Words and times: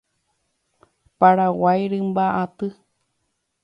Paraguái 1.19 1.81
rymba'aty. 1.91 2.67